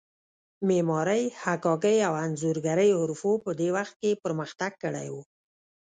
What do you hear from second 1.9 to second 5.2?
او انځورګرۍ حرفو په دې وخت کې پرمختګ کړی و.